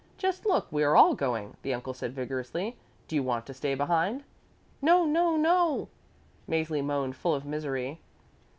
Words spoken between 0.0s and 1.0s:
Just look, we are